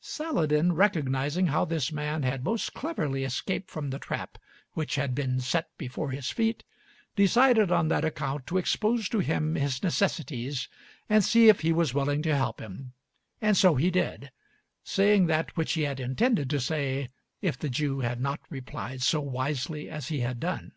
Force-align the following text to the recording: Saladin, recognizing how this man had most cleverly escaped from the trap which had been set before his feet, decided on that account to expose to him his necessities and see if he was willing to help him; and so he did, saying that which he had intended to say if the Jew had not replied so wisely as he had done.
Saladin, 0.00 0.72
recognizing 0.72 1.46
how 1.46 1.64
this 1.64 1.92
man 1.92 2.24
had 2.24 2.42
most 2.42 2.74
cleverly 2.74 3.22
escaped 3.22 3.70
from 3.70 3.90
the 3.90 3.98
trap 4.00 4.38
which 4.72 4.96
had 4.96 5.14
been 5.14 5.38
set 5.38 5.68
before 5.78 6.10
his 6.10 6.30
feet, 6.32 6.64
decided 7.14 7.70
on 7.70 7.86
that 7.86 8.04
account 8.04 8.44
to 8.48 8.58
expose 8.58 9.08
to 9.08 9.20
him 9.20 9.54
his 9.54 9.84
necessities 9.84 10.68
and 11.08 11.22
see 11.22 11.48
if 11.48 11.60
he 11.60 11.72
was 11.72 11.94
willing 11.94 12.22
to 12.22 12.36
help 12.36 12.58
him; 12.58 12.92
and 13.40 13.56
so 13.56 13.76
he 13.76 13.88
did, 13.88 14.32
saying 14.82 15.26
that 15.28 15.56
which 15.56 15.74
he 15.74 15.82
had 15.82 16.00
intended 16.00 16.50
to 16.50 16.58
say 16.58 17.08
if 17.40 17.56
the 17.56 17.70
Jew 17.70 18.00
had 18.00 18.20
not 18.20 18.40
replied 18.50 19.00
so 19.00 19.20
wisely 19.20 19.88
as 19.88 20.08
he 20.08 20.18
had 20.18 20.40
done. 20.40 20.72